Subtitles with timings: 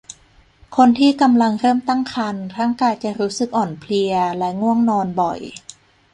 [0.75, 5.39] คนที่กำลังเริ่มตั้งครรภ์ร่างกายจะรู้สึกอ่อนเพลียและง่วงนอนบ่อย